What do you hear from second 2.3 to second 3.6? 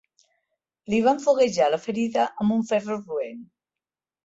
amb un ferro roent.